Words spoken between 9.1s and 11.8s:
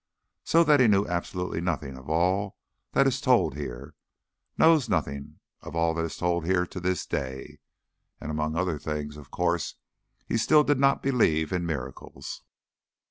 of course, he still did not believe in